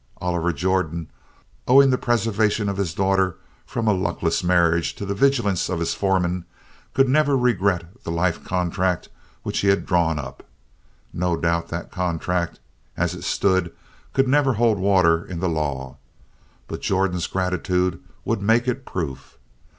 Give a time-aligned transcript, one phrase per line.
[0.17, 1.11] Oliver Jordan,
[1.67, 3.35] owing the preservation of his daughter
[3.67, 6.43] from a luckless marriage to the vigilance of his foreman,
[6.95, 9.09] could never regret the life contract
[9.43, 10.41] which he had drawn up.
[11.13, 12.59] No doubt that contract,
[12.97, 13.73] as it stood,
[14.11, 15.97] could never hold water in the law.
[16.67, 19.37] But Jordan's gratitude would make it proof.